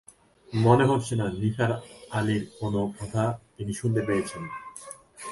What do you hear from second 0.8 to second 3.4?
হচ্ছে না, নিসার আলির কোনো কথা